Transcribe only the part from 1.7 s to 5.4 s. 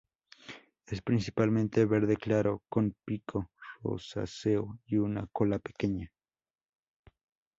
verde claro, con pico rosáceo y una